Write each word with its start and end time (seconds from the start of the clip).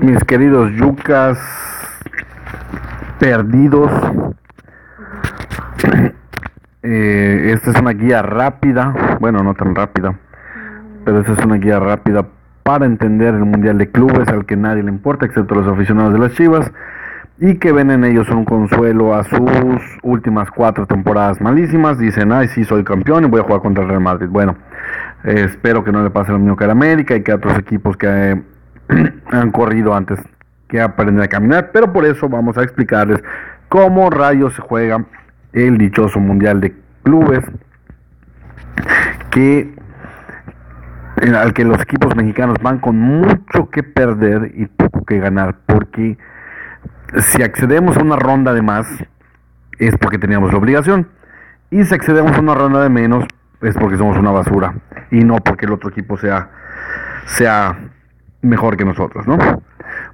Mis 0.00 0.18
queridos 0.24 0.70
yucas 0.72 1.38
perdidos, 3.18 3.90
eh, 6.82 7.52
esta 7.54 7.70
es 7.70 7.80
una 7.80 7.92
guía 7.92 8.20
rápida, 8.20 9.16
bueno, 9.20 9.42
no 9.42 9.54
tan 9.54 9.74
rápida, 9.74 10.18
pero 11.04 11.20
esta 11.20 11.32
es 11.32 11.44
una 11.44 11.56
guía 11.56 11.78
rápida 11.80 12.26
para 12.62 12.84
entender 12.84 13.34
el 13.34 13.44
Mundial 13.44 13.78
de 13.78 13.90
Clubes 13.90 14.28
al 14.28 14.44
que 14.44 14.56
nadie 14.56 14.82
le 14.82 14.90
importa, 14.90 15.24
excepto 15.24 15.54
los 15.54 15.66
aficionados 15.66 16.12
de 16.12 16.18
las 16.18 16.32
Chivas, 16.32 16.70
y 17.38 17.56
que 17.56 17.72
ven 17.72 17.90
en 17.90 18.04
ellos 18.04 18.28
un 18.30 18.44
consuelo 18.44 19.14
a 19.14 19.24
sus 19.24 19.40
últimas 20.02 20.50
cuatro 20.50 20.86
temporadas 20.86 21.40
malísimas. 21.40 21.98
Dicen, 21.98 22.30
ay, 22.30 22.48
sí, 22.48 22.64
soy 22.64 22.84
campeón 22.84 23.24
y 23.24 23.28
voy 23.28 23.40
a 23.40 23.44
jugar 23.44 23.62
contra 23.62 23.82
el 23.82 23.88
Real 23.88 24.02
Madrid. 24.02 24.28
Bueno, 24.30 24.56
eh, 25.24 25.46
espero 25.48 25.82
que 25.82 25.90
no 25.90 26.04
le 26.04 26.10
pase 26.10 26.30
lo 26.30 26.38
mismo 26.38 26.56
que 26.56 26.64
a 26.64 26.70
América 26.70 27.16
y 27.16 27.22
que 27.22 27.32
a 27.32 27.36
otros 27.36 27.58
equipos 27.58 27.96
que 27.96 28.51
han 29.30 29.50
corrido 29.50 29.94
antes 29.94 30.20
que 30.68 30.80
aprender 30.80 31.24
a 31.24 31.28
caminar, 31.28 31.70
pero 31.72 31.92
por 31.92 32.04
eso 32.04 32.28
vamos 32.28 32.56
a 32.56 32.62
explicarles 32.62 33.22
cómo 33.68 34.10
rayos 34.10 34.54
se 34.54 34.62
juega 34.62 35.04
el 35.52 35.78
dichoso 35.78 36.18
Mundial 36.18 36.60
de 36.60 36.74
Clubes 37.02 37.44
que 39.30 39.74
al 41.34 41.52
que 41.52 41.64
los 41.64 41.80
equipos 41.80 42.16
mexicanos 42.16 42.56
van 42.62 42.78
con 42.78 42.98
mucho 42.98 43.70
que 43.70 43.82
perder 43.82 44.52
y 44.54 44.66
poco 44.66 45.04
que 45.04 45.18
ganar, 45.18 45.56
porque 45.66 46.18
si 47.18 47.42
accedemos 47.42 47.96
a 47.96 48.02
una 48.02 48.16
ronda 48.16 48.52
de 48.54 48.62
más 48.62 48.86
es 49.78 49.96
porque 49.98 50.18
teníamos 50.18 50.52
la 50.52 50.58
obligación, 50.58 51.08
y 51.70 51.84
si 51.84 51.94
accedemos 51.94 52.32
a 52.32 52.40
una 52.40 52.54
ronda 52.54 52.82
de 52.82 52.88
menos 52.88 53.24
es 53.60 53.76
porque 53.76 53.96
somos 53.96 54.16
una 54.18 54.30
basura 54.30 54.74
y 55.10 55.22
no 55.22 55.36
porque 55.36 55.66
el 55.66 55.72
otro 55.72 55.90
equipo 55.90 56.16
sea 56.16 56.50
sea 57.26 57.78
mejor 58.42 58.76
que 58.76 58.84
nosotros, 58.84 59.26
¿no? 59.26 59.38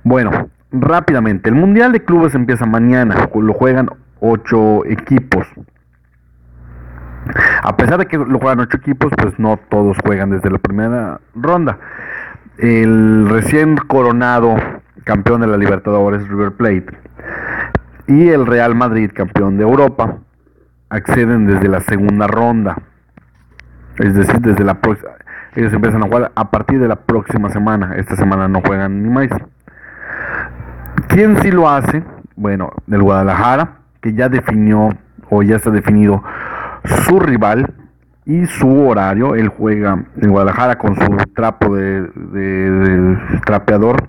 Bueno, 0.05 0.48
rápidamente, 0.71 1.48
el 1.48 1.55
Mundial 1.55 1.93
de 1.93 2.05
Clubes 2.05 2.34
empieza 2.34 2.67
mañana, 2.67 3.29
lo 3.34 3.53
juegan 3.55 3.91
ocho 4.21 4.84
equipos. 4.87 5.47
A 7.62 7.77
pesar 7.77 7.99
de 7.99 8.06
que 8.06 8.17
lo 8.17 8.39
juegan 8.39 8.61
ocho 8.61 8.77
equipos, 8.77 9.12
pues 9.17 9.39
no 9.39 9.59
todos 9.69 9.97
juegan 10.05 10.31
desde 10.31 10.51
la 10.51 10.59
primera 10.59 11.21
ronda. 11.34 11.79
El 12.59 13.29
recién 13.29 13.77
coronado 13.77 14.56
campeón 15.05 15.41
de 15.41 15.47
la 15.47 15.56
Libertadores 15.56 16.27
River 16.29 16.53
Plate 16.53 16.87
y 18.06 18.29
el 18.29 18.47
Real 18.47 18.75
Madrid 18.75 19.11
campeón 19.15 19.56
de 19.56 19.62
Europa 19.62 20.19
acceden 20.89 21.47
desde 21.47 21.69
la 21.69 21.81
segunda 21.81 22.27
ronda. 22.27 22.77
Es 23.99 24.15
decir, 24.15 24.41
desde 24.41 24.65
la 24.65 24.75
próxima 24.75 25.13
ellos 25.59 25.73
empiezan 25.73 26.03
a 26.03 26.07
jugar 26.07 26.31
a 26.35 26.51
partir 26.51 26.79
de 26.79 26.89
la 26.89 26.97
próxima 26.97 27.51
semana. 27.51 27.95
Esta 27.97 28.15
semana 28.17 28.47
no 28.47 28.61
juegan 28.61 29.03
ni 29.03 29.09
más. 29.09 29.29
¿Quién 31.09 31.37
sí 31.43 31.51
lo 31.51 31.69
hace? 31.69 32.05
Bueno, 32.37 32.71
el 32.89 33.03
Guadalajara, 33.03 33.79
que 34.01 34.13
ya 34.13 34.29
definió 34.29 34.91
o 35.31 35.43
ya 35.43 35.57
está 35.57 35.71
definido 35.71 36.23
su 37.05 37.19
rival 37.19 37.75
y 38.25 38.47
su 38.47 38.87
horario. 38.87 39.34
Él 39.34 39.49
juega 39.49 40.05
en 40.21 40.31
Guadalajara 40.31 40.78
con 40.78 40.95
su 40.95 41.17
trapo 41.34 41.75
de, 41.75 43.19
trapeador 43.45 44.06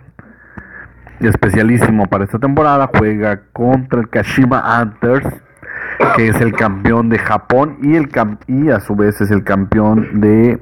especialísimo 1.19 2.05
para 2.05 2.25
esta 2.25 2.37
temporada. 2.37 2.89
Juega 2.95 3.41
contra 3.53 4.01
el 4.01 4.09
Kashima 4.09 4.79
Antlers, 4.79 5.27
que 6.15 6.29
es 6.29 6.39
el 6.39 6.53
campeón 6.53 7.09
de 7.09 7.19
Japón 7.19 7.77
y, 7.81 7.95
el, 7.95 8.09
y 8.47 8.69
a 8.69 8.79
su 8.79 8.95
vez 8.95 9.19
es 9.21 9.31
el 9.31 9.43
campeón 9.43 10.21
de 10.21 10.61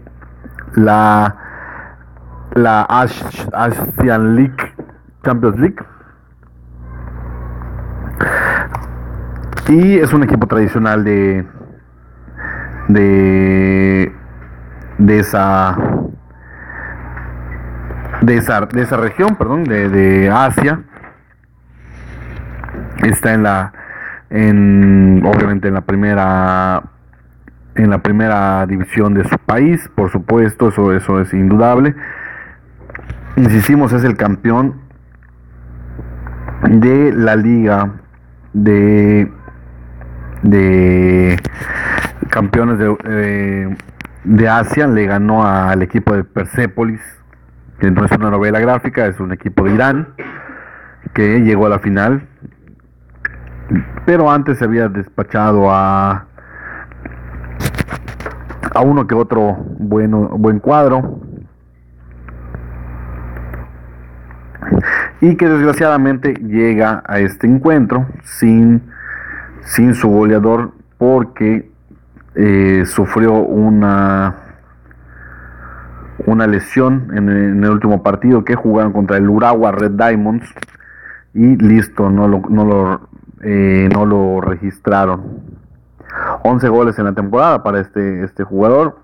la, 0.74 1.36
la 2.54 2.82
Asian 2.84 4.36
League, 4.36 4.74
Champions 5.24 5.60
League. 5.60 5.78
Y 9.70 9.98
es 10.00 10.14
un 10.14 10.24
equipo 10.24 10.48
tradicional 10.48 11.04
de, 11.04 11.46
de, 12.88 14.16
de 14.98 15.20
esa 15.20 15.78
de 18.22 18.38
esa, 18.38 18.62
de 18.62 18.82
esa 18.82 18.98
región, 18.98 19.36
perdón, 19.36 19.64
de, 19.66 19.90
de 19.90 20.30
Asia. 20.30 20.82
Está 23.04 23.34
en 23.34 23.44
la, 23.44 23.74
en, 24.30 25.24
obviamente 25.26 25.68
en 25.68 25.74
la 25.74 25.82
primera 25.82 26.84
en 27.76 27.92
la 27.92 28.00
primera 28.00 28.66
división 28.66 29.14
de 29.14 29.24
su 29.24 29.38
país, 29.38 29.88
por 29.94 30.12
supuesto, 30.12 30.70
eso, 30.70 30.94
eso 30.94 31.22
es 31.22 31.32
indudable. 31.34 31.96
Insistimos, 33.36 33.94
es 33.94 34.04
el 34.04 34.18
campeón 34.18 34.82
de 36.68 37.14
la 37.14 37.36
liga 37.36 37.92
de, 38.54 39.32
de 40.42 41.40
campeones 42.30 42.80
de, 42.80 43.78
de 44.24 44.50
Asia, 44.50 44.88
le 44.88 45.06
ganó 45.06 45.46
al 45.46 45.84
equipo 45.84 46.16
de 46.16 46.24
Persepolis, 46.24 47.02
que 47.80 47.92
no 47.92 48.06
es 48.06 48.12
una 48.12 48.32
novela 48.32 48.60
gráfica, 48.60 49.06
es 49.06 49.20
un 49.20 49.34
equipo 49.34 49.66
de 49.66 49.76
Irán, 49.76 50.08
que 51.14 51.42
llegó 51.42 51.68
a 51.68 51.70
la 51.70 51.80
final, 51.80 52.28
pero 54.08 54.32
antes 54.32 54.58
se 54.58 54.64
había 54.64 54.88
despachado 54.88 55.70
a 55.70 56.28
a 58.74 58.80
uno 58.80 59.06
que 59.06 59.16
otro 59.16 59.58
bueno, 59.80 60.30
buen 60.30 60.60
cuadro. 60.60 61.20
Y 65.20 65.36
que 65.36 65.50
desgraciadamente 65.50 66.36
llega 66.36 67.04
a 67.06 67.20
este 67.20 67.48
encuentro 67.48 68.08
sin, 68.24 68.82
sin 69.60 69.94
su 69.94 70.08
goleador 70.08 70.72
porque 70.98 71.70
eh, 72.36 72.84
sufrió 72.86 73.34
una, 73.34 74.36
una 76.26 76.48
lesión 76.48 77.12
en 77.14 77.28
el, 77.28 77.70
último 77.70 78.02
partido 78.04 78.46
que 78.46 78.56
jugaron 78.56 78.94
contra 78.94 79.18
el 79.18 79.28
Urawa 79.28 79.74
Red 79.74 79.92
Diamonds 79.92 80.48
y 81.34 81.58
listo, 81.58 82.10
no 82.10 82.30
lo, 82.30 82.42
no 82.48 82.64
lo, 82.64 83.07
eh, 83.42 83.90
no 83.94 84.06
lo 84.06 84.42
registraron. 84.42 85.42
11 86.44 86.70
goles 86.70 87.00
en 87.00 87.06
la 87.06 87.14
temporada 87.14 87.64
para 87.64 87.80
este, 87.80 88.24
este 88.24 88.44
jugador. 88.44 89.00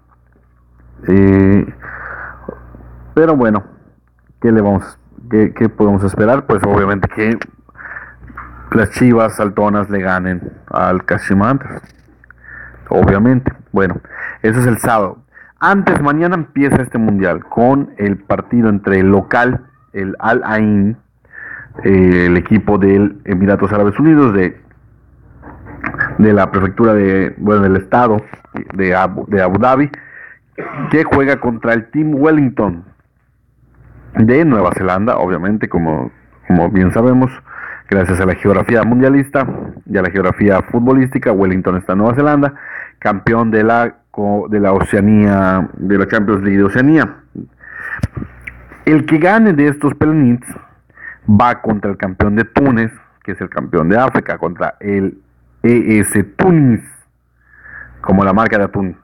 Eh, 1.08 1.66
pero 3.14 3.36
bueno, 3.36 3.64
¿qué 4.42 4.52
le 4.52 4.62
vamos, 4.62 4.98
qué, 5.30 5.70
podemos 5.70 6.04
esperar? 6.04 6.46
Pues 6.46 6.64
obviamente 6.64 7.08
que 7.10 7.38
las 8.72 8.90
Chivas 8.92 9.36
Saltonas 9.36 9.90
le 9.90 10.02
ganen 10.02 10.52
al 10.68 11.06
Cashimantas. 11.06 11.82
Obviamente. 12.90 13.52
Bueno, 13.72 14.02
eso 14.42 14.60
es 14.60 14.66
el 14.66 14.78
sábado. 14.78 15.20
Antes, 15.60 16.02
mañana 16.02 16.36
empieza 16.36 16.82
este 16.82 16.98
mundial 16.98 17.46
con 17.46 17.94
el 17.98 18.18
partido 18.18 18.70
entre 18.70 19.00
el 19.00 19.08
local, 19.08 19.66
el 19.94 20.16
Al 20.20 20.42
Ain, 20.44 20.98
eh, 21.84 22.28
el 22.28 22.37
equipo 22.37 22.78
del 22.78 23.20
Emiratos 23.25 23.72
Árabes 23.72 23.99
Unidos 23.99 24.34
de 24.34 24.64
de 26.17 26.34
la 26.34 26.52
prefectura 26.52 26.93
de, 26.93 27.34
bueno, 27.37 27.64
del 27.64 27.78
estado 27.78 28.17
de 28.73 28.96
Abu, 28.96 29.25
de 29.28 29.41
Abu 29.41 29.59
Dhabi, 29.59 29.90
que 30.91 31.03
juega 31.03 31.40
contra 31.40 31.73
el 31.73 31.90
Team 31.90 32.14
Wellington 32.16 32.84
de 34.16 34.46
Nueva 34.46 34.72
Zelanda, 34.73 35.17
obviamente, 35.17 35.67
como, 35.67 36.11
como 36.47 36.70
bien 36.70 36.91
sabemos, 36.91 37.31
gracias 37.90 38.19
a 38.19 38.26
la 38.26 38.35
geografía 38.35 38.84
mundialista 38.84 39.47
y 39.85 39.97
a 39.97 40.02
la 40.02 40.11
geografía 40.11 40.61
futbolística, 40.61 41.31
Wellington 41.31 41.78
está 41.78 41.93
en 41.93 41.99
Nueva 41.99 42.16
Zelanda, 42.16 42.53
campeón 42.99 43.49
de 43.52 43.64
la, 43.64 43.96
de 44.49 44.59
la 44.59 44.72
Oceanía, 44.72 45.67
de 45.73 45.97
la 45.97 46.08
Champions 46.08 46.43
de 46.43 46.64
Oceanía. 46.64 47.16
El 48.85 49.05
que 49.05 49.17
gane 49.17 49.53
de 49.53 49.67
estos 49.67 49.96
pelenits 49.96 50.47
va 51.29 51.61
contra 51.61 51.91
el 51.91 51.97
campeón 51.97 52.35
de 52.35 52.46
Túnez, 52.46 52.91
que 53.23 53.34
es 53.34 53.41
el 53.41 53.49
campeón 53.49 53.90
de 53.90 53.97
África, 53.97 54.37
contra 54.37 54.75
el 54.79 55.17
ES 55.64 56.14
Tunis, 56.37 56.81
como 58.02 58.23
la 58.23 58.34
marca 58.34 58.58
de 58.58 58.66
atún. 58.66 58.97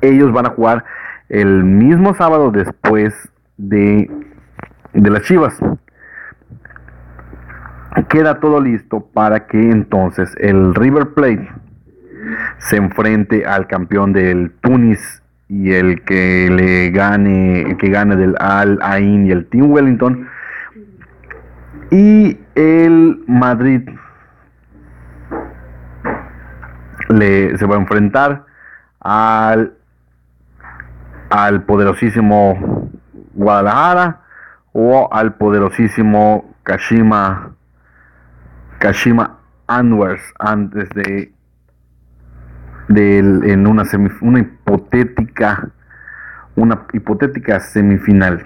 Ellos 0.00 0.32
van 0.32 0.46
a 0.46 0.50
jugar 0.50 0.84
el 1.28 1.64
mismo 1.64 2.14
sábado 2.14 2.50
después 2.50 3.14
de, 3.56 4.10
de 4.92 5.10
las 5.10 5.22
Chivas. 5.22 5.58
queda 8.08 8.40
todo 8.40 8.60
listo 8.60 9.06
para 9.12 9.46
que 9.46 9.70
entonces 9.70 10.34
el 10.38 10.74
River 10.74 11.10
Plate 11.14 11.48
se 12.58 12.76
enfrente 12.76 13.46
al 13.46 13.66
campeón 13.68 14.12
del 14.12 14.52
Tunis 14.60 15.22
y 15.48 15.72
el 15.72 16.02
que 16.02 16.48
le 16.50 16.90
gane, 16.90 17.62
el 17.62 17.76
que 17.76 17.90
gane 17.90 18.16
del 18.16 18.36
Al 18.40 18.78
Ain 18.82 19.26
y 19.26 19.30
el 19.30 19.46
Team 19.46 19.70
Wellington 19.70 20.28
y 21.90 22.38
el 22.54 23.22
Madrid 23.26 23.88
le, 27.08 27.58
se 27.58 27.66
va 27.66 27.76
a 27.76 27.78
enfrentar 27.78 28.44
al, 29.00 29.74
al 31.30 31.62
poderosísimo 31.64 32.88
Guadalajara 33.34 34.20
o 34.72 35.08
al 35.12 35.34
poderosísimo 35.34 36.54
Kashima 36.62 37.54
Kashima 38.78 39.38
Anwers 39.66 40.22
antes 40.38 40.88
de, 40.90 41.32
de 42.88 43.18
en 43.18 43.66
una, 43.66 43.82
una 44.20 44.38
hipotética 44.38 45.70
una 46.56 46.86
hipotética 46.92 47.60
semifinal 47.60 48.44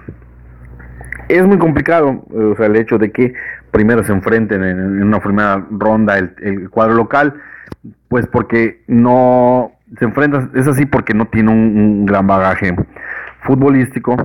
es 1.28 1.44
muy 1.44 1.58
complicado 1.58 2.24
o 2.30 2.54
sea, 2.56 2.66
el 2.66 2.76
hecho 2.76 2.98
de 2.98 3.10
que 3.10 3.34
primero 3.74 4.04
se 4.04 4.12
enfrenten 4.12 4.62
en, 4.62 5.02
una 5.02 5.20
primera 5.20 5.66
ronda 5.68 6.16
el, 6.16 6.70
cuadro 6.70 6.94
local, 6.94 7.34
pues 8.08 8.26
porque 8.28 8.82
no 8.86 9.72
se 9.98 10.04
enfrenta, 10.04 10.48
es 10.54 10.68
así 10.68 10.86
porque 10.86 11.12
no 11.12 11.26
tiene 11.26 11.50
un, 11.50 12.06
gran 12.06 12.26
bagaje 12.26 12.74
futbolístico 13.42 14.16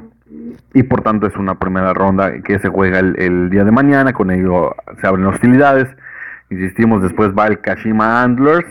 y 0.76 0.84
por 0.84 1.02
tanto 1.02 1.26
es 1.26 1.36
una 1.36 1.56
primera 1.56 1.96
ronda 1.96 2.42
que 2.44 2.60
se 2.60 2.70
juega 2.70 3.00
el, 3.00 3.50
día 3.50 3.64
de 3.64 3.72
mañana, 3.72 4.14
con 4.14 4.30
ello 4.30 4.76
se 5.02 5.08
abren 5.08 5.26
hostilidades, 5.26 5.88
insistimos, 6.52 7.02
después 7.02 7.32
va 7.38 7.48
el 7.48 7.60
Kashima 7.60 8.22
Antlers 8.22 8.68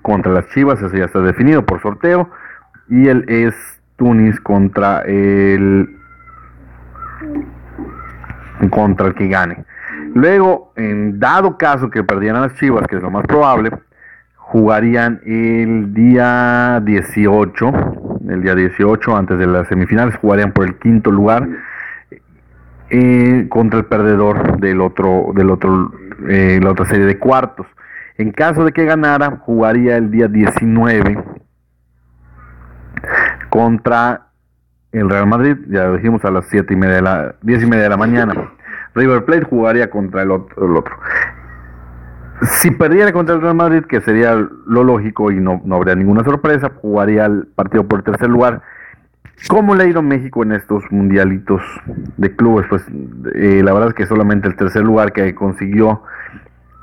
contra 0.00 0.32
las 0.32 0.48
Chivas, 0.48 0.80
eso 0.80 0.96
ya 0.96 1.04
está 1.04 1.20
definido 1.20 1.66
por 1.66 1.82
sorteo, 1.82 2.30
y 2.88 3.08
el 3.08 3.24
es 3.28 3.54
Tunis 3.96 4.40
contra 4.40 5.02
el 5.02 5.98
contra 8.70 9.08
el 9.08 9.14
que 9.14 9.28
gane. 9.28 9.64
Luego, 10.14 10.72
en 10.76 11.18
dado 11.18 11.56
caso 11.56 11.90
que 11.90 12.04
perdieran 12.04 12.42
las 12.42 12.54
Chivas, 12.54 12.86
que 12.86 12.96
es 12.96 13.02
lo 13.02 13.10
más 13.10 13.26
probable, 13.26 13.70
jugarían 14.36 15.20
el 15.24 15.94
día 15.94 16.80
18, 16.84 17.72
el 18.28 18.42
día 18.42 18.54
18 18.54 19.16
antes 19.16 19.38
de 19.38 19.46
las 19.46 19.68
semifinales, 19.68 20.16
jugarían 20.16 20.52
por 20.52 20.66
el 20.66 20.78
quinto 20.78 21.10
lugar 21.10 21.48
eh, 22.90 23.46
contra 23.48 23.78
el 23.78 23.86
perdedor 23.86 24.58
del 24.60 24.82
otro, 24.82 25.32
del 25.34 25.50
otro, 25.50 25.92
eh, 26.28 26.60
la 26.62 26.70
otra 26.72 26.84
serie 26.84 27.06
de 27.06 27.18
cuartos. 27.18 27.66
En 28.18 28.32
caso 28.32 28.64
de 28.66 28.72
que 28.72 28.84
ganara, 28.84 29.38
jugaría 29.38 29.96
el 29.96 30.10
día 30.10 30.28
19 30.28 31.24
contra 33.48 34.26
el 34.92 35.08
Real 35.08 35.26
Madrid, 35.26 35.56
ya 35.68 35.84
lo 35.84 35.96
dijimos 35.96 36.24
a 36.24 36.30
las 36.30 36.46
siete 36.46 36.74
y 36.74 36.76
media 36.76 36.96
de 36.96 37.02
la, 37.02 37.34
10 37.42 37.62
y 37.62 37.66
media 37.66 37.84
de 37.84 37.88
la 37.88 37.96
mañana. 37.96 38.34
River 38.94 39.24
Plate 39.24 39.44
jugaría 39.44 39.90
contra 39.90 40.22
el 40.22 40.30
otro, 40.30 40.66
el 40.66 40.76
otro. 40.76 40.94
Si 42.42 42.70
perdiera 42.70 43.12
contra 43.12 43.36
el 43.36 43.40
Real 43.40 43.54
Madrid, 43.54 43.84
que 43.84 44.00
sería 44.00 44.34
lo 44.34 44.84
lógico 44.84 45.30
y 45.30 45.36
no, 45.36 45.62
no 45.64 45.76
habría 45.76 45.94
ninguna 45.94 46.24
sorpresa, 46.24 46.72
jugaría 46.76 47.26
el 47.26 47.46
partido 47.54 47.86
por 47.86 48.00
el 48.00 48.04
tercer 48.04 48.28
lugar. 48.28 48.62
¿Cómo 49.48 49.74
le 49.74 49.84
ha 49.84 49.86
ido 49.86 50.02
México 50.02 50.42
en 50.42 50.52
estos 50.52 50.84
mundialitos 50.90 51.62
de 52.16 52.36
clubes? 52.36 52.66
Pues 52.68 52.84
eh, 53.34 53.62
la 53.64 53.72
verdad 53.72 53.88
es 53.90 53.94
que 53.94 54.06
solamente 54.06 54.46
el 54.46 54.56
tercer 54.56 54.82
lugar 54.82 55.12
que 55.12 55.34
consiguió 55.34 56.02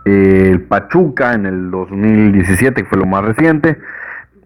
eh, 0.05 0.49
el 0.51 0.61
Pachuca 0.61 1.33
en 1.33 1.45
el 1.45 1.71
2017, 1.71 2.83
que 2.83 2.89
fue 2.89 2.97
lo 2.97 3.05
más 3.05 3.23
reciente, 3.23 3.77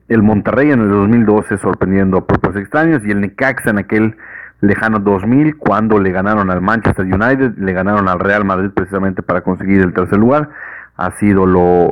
el 0.07 0.23
Monterrey 0.23 0.71
en 0.71 0.81
el 0.81 0.89
2012 0.89 1.57
sorprendiendo 1.57 2.17
a 2.17 2.27
propios 2.27 2.55
extraños 2.55 3.01
y 3.05 3.11
el 3.11 3.21
Necaxa 3.21 3.69
en 3.69 3.77
aquel 3.77 4.17
lejano 4.61 4.99
2000 4.99 5.57
cuando 5.57 5.99
le 5.99 6.11
ganaron 6.11 6.49
al 6.49 6.61
Manchester 6.61 7.05
United, 7.05 7.57
le 7.57 7.73
ganaron 7.73 8.07
al 8.07 8.19
Real 8.19 8.45
Madrid 8.45 8.69
precisamente 8.73 9.21
para 9.21 9.41
conseguir 9.41 9.81
el 9.81 9.93
tercer 9.93 10.19
lugar, 10.19 10.49
ha 10.95 11.11
sido 11.11 11.45
lo, 11.45 11.91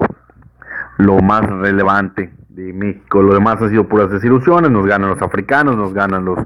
lo 0.98 1.20
más 1.20 1.42
relevante 1.42 2.32
de 2.50 2.74
México. 2.74 3.22
Lo 3.22 3.34
demás 3.34 3.62
ha 3.62 3.70
sido 3.70 3.88
puras 3.88 4.10
desilusiones, 4.10 4.72
nos 4.72 4.86
ganan 4.86 5.10
los 5.10 5.22
africanos, 5.22 5.76
nos 5.76 5.94
ganan 5.94 6.26
los, 6.26 6.40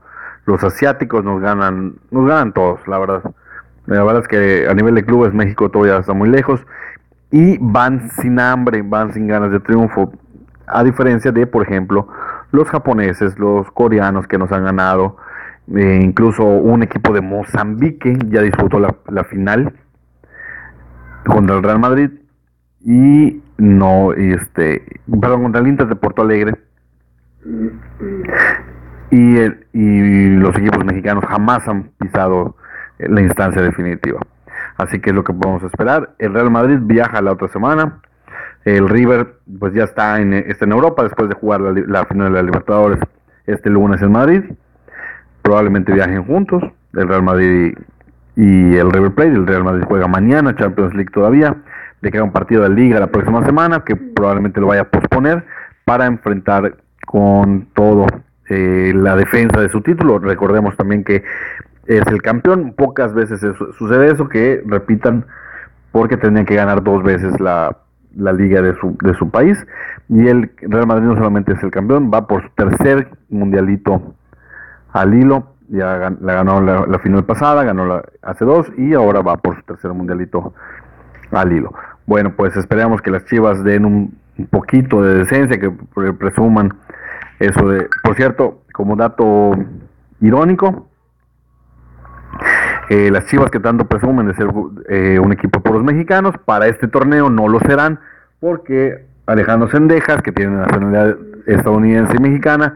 los 0.46 0.64
asiáticos, 0.64 1.24
nos 1.24 1.42
ganan, 1.42 1.96
nos 2.12 2.28
ganan 2.28 2.54
todos, 2.54 2.88
la 2.88 3.00
verdad. 3.00 3.24
La 3.86 4.04
verdad 4.04 4.24
es 4.24 4.28
que 4.28 4.68
a 4.68 4.74
nivel 4.74 4.96
de 4.96 5.06
clubes 5.06 5.34
México 5.34 5.70
todavía 5.70 5.98
está 5.98 6.14
muy 6.14 6.30
lejos 6.30 6.66
y 7.30 7.58
van 7.60 8.10
sin 8.10 8.40
hambre, 8.40 8.82
van 8.84 9.14
sin 9.14 9.28
ganas 9.28 9.52
de 9.52 9.60
triunfo. 9.60 10.12
A 10.68 10.84
diferencia 10.84 11.32
de, 11.32 11.48
por 11.48 11.64
ejemplo, 11.64 12.08
los 12.52 12.70
japoneses, 12.70 13.38
los 13.38 13.70
coreanos 13.72 14.28
que 14.28 14.38
nos 14.38 14.52
han 14.52 14.64
ganado, 14.64 15.18
eh, 15.76 16.00
incluso 16.02 16.44
un 16.44 16.84
equipo 16.84 17.14
de 17.14 17.22
Mozambique 17.22 18.18
ya 18.28 18.42
disputó 18.42 18.80
la, 18.80 19.24
final 19.24 19.74
contra 21.26 21.56
el 21.56 21.64
Real 21.64 21.80
Madrid 21.80 22.12
y 22.82 23.42
no, 23.58 24.14
este, 24.14 25.02
perdón, 25.20 25.44
contra 25.44 25.62
el 25.62 25.68
Inter 25.68 25.88
de 25.88 25.96
Porto 25.96 26.22
Alegre. 26.22 26.56
Y, 29.12 29.38
y 29.74 30.30
los 30.38 30.56
equipos 30.58 30.84
mexicanos 30.84 31.24
jamás 31.26 31.68
han 31.68 31.92
pisado 31.98 32.56
la 33.00 33.22
instancia 33.22 33.62
definitiva. 33.62 34.20
Así 34.78 35.00
que 35.00 35.12
es 35.12 35.16
lo 35.16 35.24
que 35.24 35.34
podemos 35.34 35.64
esperar. 35.64 36.16
El 36.20 36.34
Real 36.34 36.52
Madrid 36.52 36.80
viaja 36.82 37.22
la 37.22 37.32
otra 37.32 37.48
semana 37.48 38.02
el 38.66 38.90
River 38.90 39.36
pues 39.60 39.74
ya 39.74 39.84
está 39.84 40.20
en, 40.20 40.34
está 40.34 40.66
en 40.66 40.72
Europa 40.72 41.04
después 41.04 41.30
de 41.30 41.36
jugar 41.36 41.62
la, 41.62 42.06
final 42.06 42.34
de 42.34 42.42
la 42.42 42.44
Libertadores 42.44 43.00
este 43.46 43.70
lunes 43.70 44.02
en 44.02 44.12
Madrid. 44.12 44.44
Probablemente 45.44 45.94
viajen 45.94 46.26
juntos, 46.26 46.64
el 46.94 47.08
Real 47.08 47.22
Madrid 47.22 47.78
y 48.36 48.76
el 48.76 48.92
River 48.92 49.14
Plate. 49.14 49.32
El 49.32 49.46
Real 49.46 49.64
Madrid 49.64 49.84
juega 49.88 50.08
mañana, 50.08 50.56
Champions 50.56 50.96
League 50.96 51.12
todavía. 51.14 51.56
Le 52.02 52.12
queda 52.12 52.24
un 52.24 52.32
partido 52.32 52.64
de 52.64 52.70
Liga 52.70 53.00
la 53.00 53.08
próxima 53.08 53.46
semana 53.46 53.84
que 53.86 53.96
probablemente 53.96 54.60
lo 54.60 54.68
vaya 54.68 54.82
a 54.82 54.90
posponer 54.90 55.46
para 55.86 56.08
enfrentar 56.08 56.76
con 57.06 57.68
todo 57.74 58.08
eh, 58.50 58.94
la 58.96 59.16
defensa 59.16 59.62
de 59.62 59.70
su 59.70 59.82
título. 59.82 60.18
Recordemos 60.18 60.76
también 60.76 61.04
que 61.04 61.24
es 61.86 62.08
el 62.08 62.24
campeón. 62.24 62.74
Pocas 62.76 63.14
veces 63.14 63.42
sucede 63.78 64.12
eso, 64.12 64.28
que 64.28 64.64
repitan 64.66 65.26
porque 65.92 66.18
tendrían 66.18 66.48
que 66.48 66.56
ganar 66.56 66.84
dos 66.84 67.04
veces 67.04 67.40
la 67.40 67.78
la 68.16 68.34
liga 68.34 68.62
de 68.62 68.76
su, 68.76 68.98
de 69.02 69.14
su 69.16 69.30
país. 69.30 69.58
Y 70.10 70.28
el 70.28 70.52
Real 70.62 70.88
Madrid 70.88 71.08
no 71.08 71.16
solamente 71.16 71.54
es 71.54 71.64
el 71.64 71.72
campeón, 71.72 72.12
va 72.14 72.28
por 72.28 72.44
su 72.44 72.50
tercer 72.56 73.10
mundialito 73.30 74.16
al 74.92 75.14
hilo. 75.14 75.52
Ya 75.68 76.14
la 76.22 76.34
ganó 76.34 76.62
la, 76.62 77.00
final 77.00 77.24
pasada, 77.26 77.64
ganó 77.64 77.86
la 77.88 78.04
hace 78.22 78.46
dos 78.46 78.72
y 78.78 78.94
ahora 78.94 79.22
va 79.22 79.38
por 79.38 79.56
su 79.56 79.64
tercer 79.64 79.92
mundialito 79.94 80.54
al 81.32 81.52
hilo. 81.52 81.74
Bueno, 82.06 82.34
pues 82.36 82.56
esperamos 82.56 83.02
que 83.02 83.10
las 83.10 83.26
Chivas 83.26 83.64
den 83.64 83.86
un, 83.86 84.18
poquito 84.50 85.02
de 85.02 85.20
decencia, 85.20 85.58
que 85.58 85.72
presuman 86.20 86.74
eso 87.40 87.68
de... 87.70 87.88
Por 88.04 88.16
cierto, 88.16 88.62
como 88.74 88.96
dato 88.96 89.54
irónico, 90.20 90.88
eh, 92.90 93.10
las 93.12 93.26
Chivas 93.28 93.50
que 93.50 93.60
tanto 93.60 93.86
presumen 93.86 94.28
de 94.28 94.36
ser 94.36 94.48
eh, 94.90 95.20
un 95.20 95.32
equipo 95.32 95.60
por 95.62 95.74
los 95.74 95.84
mexicanos, 95.84 96.36
para 96.46 96.68
este 96.68 96.88
torneo 96.88 97.30
no 97.30 97.48
lo 97.48 97.60
serán, 97.60 98.00
porque 98.40 99.06
Alejandro 99.26 99.70
Sendejas, 99.70 100.22
que 100.22 100.32
tiene 100.32 100.58
nacionalidad 100.58 101.18
estadounidense 101.48 102.16
y 102.18 102.22
mexicana, 102.22 102.76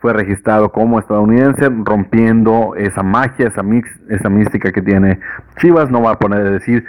fue 0.00 0.12
registrado 0.12 0.70
como 0.70 1.00
estadounidense, 1.00 1.68
rompiendo 1.84 2.74
esa 2.76 3.02
magia, 3.02 3.48
esa, 3.48 3.64
mix, 3.64 3.88
esa 4.08 4.28
mística 4.28 4.70
que 4.70 4.80
tiene 4.80 5.18
Chivas. 5.60 5.90
No 5.90 6.02
va 6.02 6.12
a 6.12 6.18
poner 6.18 6.46
a 6.46 6.50
decir, 6.50 6.84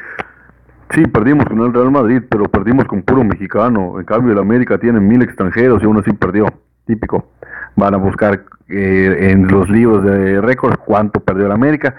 sí, 0.92 1.08
perdimos 1.08 1.46
con 1.48 1.60
el 1.62 1.74
Real 1.74 1.90
Madrid, 1.90 2.22
pero 2.30 2.46
perdimos 2.46 2.86
con 2.86 3.02
puro 3.02 3.24
mexicano. 3.24 4.00
En 4.00 4.06
cambio, 4.06 4.34
el 4.34 4.40
América 4.40 4.78
tiene 4.78 5.00
mil 5.00 5.24
extranjeros 5.24 5.82
y 5.82 5.88
uno 5.88 6.04
sí 6.04 6.14
perdió. 6.14 6.46
Típico. 6.86 7.32
Van 7.76 7.96
a 7.96 7.98
buscar 7.98 8.44
eh, 8.68 9.32
en 9.32 9.48
los 9.48 9.70
libros 9.70 10.04
de 10.04 10.42
récords 10.42 10.78
cuánto 10.78 11.20
perdió 11.20 11.48
el 11.48 11.52
América 11.52 11.96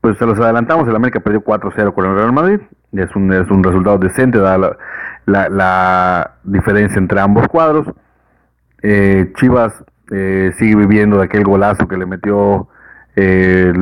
pues 0.00 0.16
se 0.18 0.26
los 0.26 0.38
adelantamos, 0.38 0.88
el 0.88 0.96
América 0.96 1.20
perdió 1.20 1.42
4-0 1.42 1.92
con 1.92 2.06
el 2.06 2.14
Real 2.14 2.32
Madrid, 2.32 2.60
es 2.92 3.14
un, 3.14 3.32
es 3.32 3.48
un 3.50 3.62
resultado 3.62 3.98
decente 3.98 4.38
dada 4.38 4.76
la, 5.26 5.48
la, 5.48 6.32
diferencia 6.42 6.98
entre 6.98 7.20
ambos 7.20 7.46
cuadros. 7.48 7.86
Eh, 8.82 9.32
Chivas 9.36 9.72
eh, 10.10 10.52
sigue 10.58 10.74
viviendo 10.74 11.18
de 11.18 11.24
aquel 11.24 11.44
golazo 11.44 11.86
que 11.86 11.96
le 11.96 12.06
metió 12.06 12.68
eh, 13.14 13.72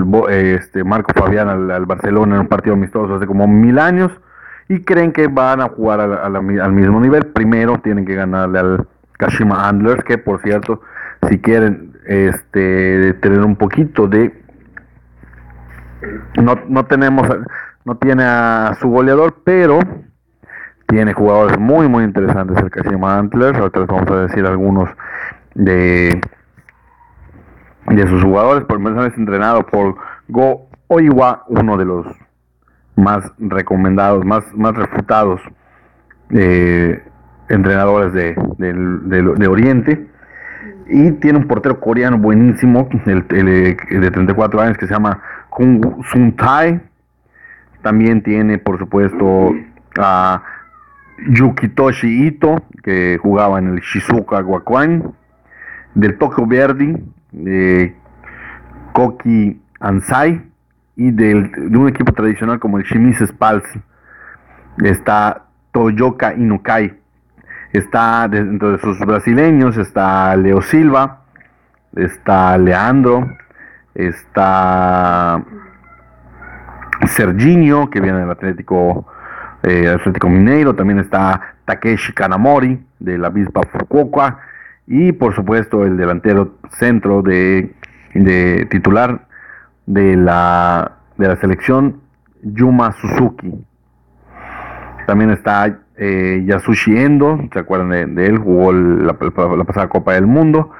este 0.60 0.84
Marco 0.84 1.12
Fabián 1.14 1.48
al, 1.48 1.87
Barcelona 1.87 2.34
en 2.34 2.40
un 2.42 2.48
partido 2.48 2.75
amistoso 2.75 3.14
hace 3.14 3.26
como 3.26 3.46
mil 3.46 3.78
años 3.78 4.10
y 4.68 4.80
creen 4.80 5.12
que 5.12 5.28
van 5.28 5.60
a 5.60 5.68
jugar 5.68 6.00
al 6.00 6.72
mismo 6.72 7.00
nivel. 7.00 7.26
Primero 7.26 7.78
tienen 7.78 8.04
que 8.04 8.14
ganarle 8.14 8.58
al 8.58 8.87
Kashima 9.12 9.68
Antlers, 9.68 10.04
que 10.04 10.18
por 10.18 10.42
cierto, 10.42 10.82
si 11.28 11.38
quieren 11.38 11.92
este, 12.06 13.14
tener 13.14 13.40
un 13.40 13.56
poquito 13.56 14.06
de 14.06 14.48
no, 16.43 16.55
no 16.69 16.87
tenemos 16.87 17.26
no 17.85 17.97
tiene 17.97 18.25
a 18.25 18.76
su 18.81 18.88
goleador, 18.88 19.43
pero 19.45 19.78
tiene 20.87 21.12
jugadores 21.12 21.59
muy 21.59 21.88
muy 21.88 22.05
interesantes 22.05 22.59
el 22.62 22.71
Kashima 22.71 23.19
Antlers. 23.19 23.59
Ahorita 23.59 23.81
les 23.81 23.88
vamos 23.88 24.11
a 24.11 24.23
decir 24.23 24.47
algunos 24.47 24.90
de, 25.55 26.21
de 27.87 28.09
sus 28.09 28.23
jugadores. 28.23 28.64
Por 28.64 28.81
es 29.07 29.17
entrenado 29.17 29.67
por 29.67 29.97
Go 30.28 30.69
Oiwa, 30.88 31.45
uno 31.49 31.76
de 31.76 31.85
los 31.85 32.07
más 32.97 33.33
recomendados, 33.38 34.25
más, 34.25 34.45
más 34.55 34.75
refutados 34.75 35.40
eh, 36.31 37.02
entrenadores 37.49 38.12
de, 38.12 38.35
de, 38.59 39.49
Oriente. 39.49 40.11
Y 40.88 41.12
tiene 41.12 41.38
un 41.38 41.47
portero 41.47 41.78
coreano 41.80 42.18
buenísimo, 42.18 42.88
el, 43.07 43.26
de 43.28 44.11
34 44.11 44.61
años, 44.61 44.78
que 44.78 44.87
se 44.87 44.95
llama 44.95 45.21
Kung 45.50 46.02
Sun 46.11 46.35
Tai. 46.35 46.80
También 47.83 48.23
tiene, 48.23 48.59
por 48.59 48.78
supuesto, 48.78 49.54
a 49.99 50.42
Yukitoshi 51.28 52.26
Ito, 52.26 52.62
que 52.83 53.18
jugaba 53.21 53.59
en 53.59 53.75
el 53.75 53.80
Shizuka 53.80 54.42
Gakuen. 54.42 55.12
Del 55.95 56.16
Tokyo 56.16 56.47
Verdi, 56.47 56.95
Koki 58.92 59.61
Ansai 59.80 60.42
y 60.97 61.11
del, 61.11 61.50
de 61.52 61.78
un 61.78 61.88
equipo 61.88 62.12
tradicional 62.12 62.59
como 62.59 62.78
el 62.78 62.85
Shimizu 62.85 63.26
Spals. 63.26 63.64
Está 64.83 65.45
Toyoka 65.73 66.35
Inukai. 66.35 66.98
Está 67.72 68.26
dentro 68.28 68.72
de 68.72 68.78
sus 68.78 68.98
brasileños, 69.00 69.76
está 69.76 70.34
Leo 70.37 70.62
Silva, 70.62 71.20
está 71.94 72.56
Leandro, 72.56 73.37
está 73.94 75.42
Serginho, 77.06 77.90
que 77.90 78.00
viene 78.00 78.20
del 78.20 78.30
Atlético, 78.30 79.06
eh, 79.62 79.88
Atlético 79.88 80.30
Mineiro, 80.30 80.75
también 80.75 80.98
está 80.98 81.54
Takeshi 81.66 82.14
Kanamori, 82.14 82.82
de 82.98 83.18
la 83.18 83.28
Bispa 83.28 83.60
Fukuoka, 83.70 84.38
y 84.87 85.12
por 85.12 85.34
supuesto 85.34 85.84
el 85.84 85.98
delantero 85.98 86.56
centro 86.70 87.20
de, 87.20 87.75
de 88.14 88.66
titular 88.70 89.26
de 89.84 90.16
la, 90.16 90.92
de 91.18 91.28
la 91.28 91.37
selección 91.37 92.00
Yuma 92.42 92.92
Suzuki. 92.92 93.52
También 95.06 95.30
está 95.30 95.78
eh, 95.99 96.45
Yasushi 96.47 96.97
Endo, 96.97 97.40
¿se 97.52 97.59
acuerdan 97.59 98.14
de, 98.14 98.26
él? 98.26 98.38
Jugó 98.38 98.73
la, 98.73 99.14
pasada 99.14 99.88
Copa 99.88 100.14
del 100.14 100.26
Mundo. 100.26 100.71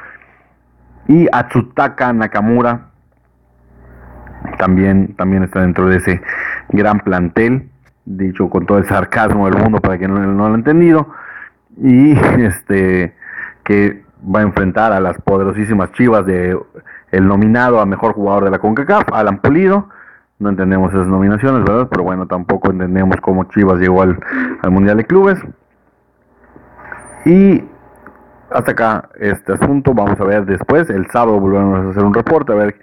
Y 1.09 1.27
Atsutaka 1.33 2.13
Nakamura 2.13 2.89
también, 4.59 5.15
también 5.17 5.43
está 5.43 5.61
dentro 5.61 5.89
de 5.89 5.97
ese 5.97 6.23
gran 6.69 7.01
plantel, 7.01 7.69
dicho 8.05 8.49
con 8.49 8.67
todo 8.67 8.79
el 8.79 8.87
sarcasmo 8.87 9.51
del 9.51 9.61
mundo 9.61 9.81
para 9.81 9.99
quien 9.99 10.15
no, 10.15 10.21
no 10.21 10.49
lo 10.49 10.55
ha 10.55 10.57
entendido. 10.57 11.09
Y 11.83 12.13
este 12.39 13.15
que 13.65 14.03
va 14.23 14.41
a 14.41 14.43
enfrentar 14.43 14.93
a 14.93 15.01
las 15.01 15.21
poderosísimas 15.21 15.93
Chivas 15.93 16.25
de 16.27 16.59
el 17.11 17.27
nominado 17.27 17.81
a 17.81 17.87
mejor 17.87 18.13
jugador 18.13 18.45
de 18.45 18.51
la 18.51 18.59
CONCACAF, 18.59 19.13
Alan 19.13 19.39
Pulido. 19.41 19.89
No 20.39 20.51
entendemos 20.51 20.93
esas 20.93 21.07
nominaciones, 21.07 21.65
¿verdad? 21.65 21.89
Pero 21.91 22.05
bueno, 22.05 22.27
tampoco 22.27 22.71
entendemos 22.71 23.17
cómo 23.21 23.45
Chivas 23.45 23.79
llegó 23.81 24.03
al, 24.03 24.19
Mundial 24.71 24.99
de 24.99 25.05
Clubes. 25.05 25.39
Y 27.25 27.65
hasta 28.51 28.71
acá 28.71 29.09
este 29.19 29.55
asunto. 29.55 29.95
Vamos 29.95 30.21
a 30.21 30.25
ver 30.25 30.47
después. 30.47 30.89
El 30.91 31.11
sábado 31.11 31.41
volvemos 31.41 31.87
a 31.87 31.91
hacer 31.91 32.05
un 32.05 32.15
reporte 32.15 32.53
a 32.53 32.57
ver 32.57 32.77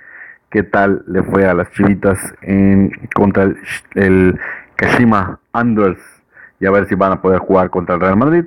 qué 0.49 0.63
tal 0.63 1.03
le 1.07 1.23
fue 1.23 1.45
a 1.47 1.53
las 1.53 1.71
chivitas 1.71 2.19
en, 2.41 2.91
contra 3.13 3.43
el, 3.43 3.57
el 3.95 4.39
Kashima 4.75 5.39
Anders 5.53 5.97
y 6.59 6.65
a 6.65 6.71
ver 6.71 6.87
si 6.87 6.95
van 6.95 7.13
a 7.13 7.21
poder 7.21 7.39
jugar 7.39 7.69
contra 7.69 7.95
el 7.95 8.01
Real 8.01 8.17
Madrid 8.17 8.45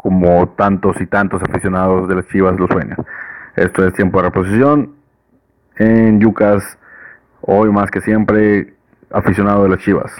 como 0.00 0.48
tantos 0.50 1.00
y 1.00 1.06
tantos 1.06 1.42
aficionados 1.42 2.08
de 2.08 2.14
las 2.16 2.26
chivas 2.28 2.58
lo 2.58 2.68
sueñan. 2.68 2.98
Esto 3.56 3.84
es 3.84 3.92
tiempo 3.94 4.18
de 4.18 4.28
reposición 4.28 4.94
en 5.76 6.20
Yucas, 6.20 6.77
hoy 7.42 7.70
más 7.70 7.90
que 7.90 8.00
siempre 8.00 8.74
aficionado 9.10 9.64
de 9.64 9.68
las 9.70 9.80
Chivas. 9.80 10.12